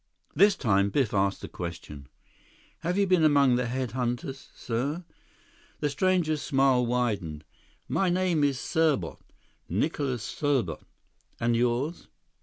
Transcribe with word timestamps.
This 0.33 0.55
time, 0.55 0.89
Biff 0.89 1.13
asked 1.13 1.43
a 1.43 1.47
question. 1.47 2.07
"Have 2.79 2.97
you 2.97 3.05
been 3.05 3.23
among 3.23 3.55
the 3.55 3.67
head 3.67 3.91
hunters, 3.91 4.49
sir?" 4.55 5.05
The 5.79 5.91
stranger's 5.91 6.41
smile 6.41 6.83
widened. 6.87 7.43
"My 7.87 8.09
name 8.09 8.43
is 8.43 8.57
Serbot, 8.57 9.19
Nicholas 9.69 10.23
Serbot. 10.23 10.81
And 11.39 11.55
yours?" 11.55 12.07